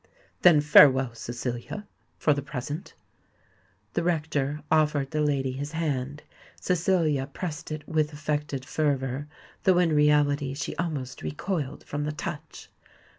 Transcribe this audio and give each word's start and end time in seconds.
"Then 0.41 0.61
farewell, 0.61 1.13
Cecilia, 1.13 1.87
for 2.17 2.33
the 2.33 2.41
present." 2.41 2.95
The 3.93 4.01
rector 4.01 4.61
offered 4.71 5.11
the 5.11 5.21
lady 5.21 5.51
his 5.51 5.73
hand: 5.73 6.23
Cecilia 6.59 7.27
pressed 7.31 7.71
it 7.71 7.87
with 7.87 8.11
affected 8.11 8.65
fervour, 8.65 9.27
though 9.61 9.77
in 9.77 9.93
reality 9.93 10.55
she 10.55 10.75
almost 10.77 11.21
recoiled 11.21 11.83
from 11.83 12.05
the 12.05 12.11
touch. 12.13 12.71